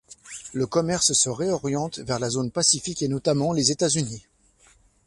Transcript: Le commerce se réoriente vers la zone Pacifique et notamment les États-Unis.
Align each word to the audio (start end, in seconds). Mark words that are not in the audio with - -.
Le 0.53 0.65
commerce 0.65 1.13
se 1.13 1.29
réoriente 1.29 1.99
vers 1.99 2.17
la 2.17 2.31
zone 2.31 2.49
Pacifique 2.49 3.03
et 3.03 3.07
notamment 3.07 3.53
les 3.53 3.69
États-Unis. 3.69 4.23